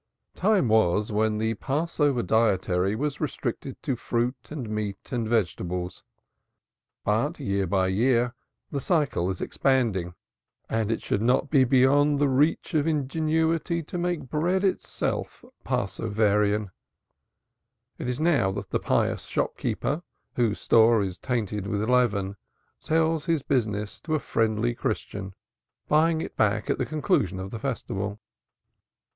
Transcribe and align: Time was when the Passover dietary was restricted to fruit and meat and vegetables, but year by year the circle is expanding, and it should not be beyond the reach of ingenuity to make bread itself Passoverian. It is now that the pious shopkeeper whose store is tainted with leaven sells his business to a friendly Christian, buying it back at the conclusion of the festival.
Time 0.33 0.67
was 0.67 1.11
when 1.11 1.37
the 1.37 1.53
Passover 1.53 2.23
dietary 2.23 2.95
was 2.95 3.21
restricted 3.21 3.79
to 3.83 3.95
fruit 3.95 4.47
and 4.49 4.67
meat 4.67 5.11
and 5.11 5.27
vegetables, 5.29 6.03
but 7.05 7.39
year 7.39 7.67
by 7.67 7.85
year 7.85 8.33
the 8.71 8.79
circle 8.79 9.29
is 9.29 9.41
expanding, 9.41 10.15
and 10.67 10.91
it 10.91 11.03
should 11.03 11.21
not 11.21 11.51
be 11.51 11.63
beyond 11.63 12.17
the 12.17 12.27
reach 12.27 12.73
of 12.73 12.87
ingenuity 12.87 13.83
to 13.83 13.99
make 13.99 14.27
bread 14.27 14.63
itself 14.63 15.45
Passoverian. 15.63 16.71
It 17.99 18.09
is 18.09 18.19
now 18.19 18.51
that 18.53 18.71
the 18.71 18.79
pious 18.79 19.25
shopkeeper 19.25 20.01
whose 20.33 20.59
store 20.59 21.03
is 21.03 21.19
tainted 21.19 21.67
with 21.67 21.87
leaven 21.87 22.37
sells 22.79 23.25
his 23.25 23.43
business 23.43 23.99
to 24.01 24.15
a 24.15 24.19
friendly 24.19 24.73
Christian, 24.73 25.35
buying 25.87 26.21
it 26.21 26.35
back 26.35 26.71
at 26.71 26.79
the 26.79 26.87
conclusion 26.87 27.39
of 27.39 27.51
the 27.51 27.59
festival. 27.59 28.19